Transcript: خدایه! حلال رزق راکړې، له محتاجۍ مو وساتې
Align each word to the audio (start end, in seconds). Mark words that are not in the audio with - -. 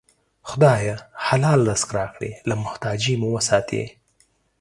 خدایه! 0.49 0.95
حلال 1.27 1.59
رزق 1.69 1.89
راکړې، 1.97 2.31
له 2.47 2.55
محتاجۍ 2.63 3.15
مو 3.21 3.27
وساتې 3.35 3.83